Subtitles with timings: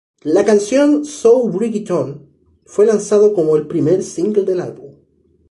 [0.25, 2.27] La canción "So Bring It On"
[2.65, 4.95] fue lanzado como el primer single del álbum.